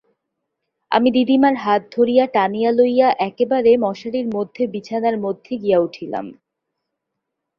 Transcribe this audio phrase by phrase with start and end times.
[0.91, 6.25] আমি দিদিমার হাত ধরিয়া টানিয়া লইয়া একেবারে মশারির মধ্যে বিছানার মধ্যে গিয়া উঠিলাম।